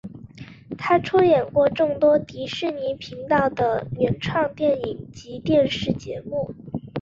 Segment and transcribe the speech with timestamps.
[0.79, 6.55] 他出演过众多迪士尼频道的原创电影及电视节目。